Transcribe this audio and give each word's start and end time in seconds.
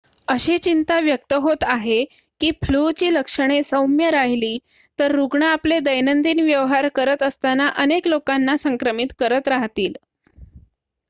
अशी 0.27 0.57
चिंता 0.57 0.97
व्यक्त 0.99 1.33
होत 1.41 1.63
आहे 1.65 1.97
की 2.41 2.49
फ्लूची 2.63 3.09
लक्षणे 3.09 3.61
सौम्य 3.63 4.09
राहिली 4.11 4.57
तर 4.99 5.11
रुग्ण 5.11 5.43
आपले 5.43 5.79
दैनंदिन 5.81 6.39
व्यवहार 6.39 6.87
करत 6.95 7.23
असताना 7.23 7.67
अनेक 7.77 8.07
लोकांना 8.07 8.57
संक्रमित 8.59 9.13
करत 9.19 9.47
राहतील 9.47 9.93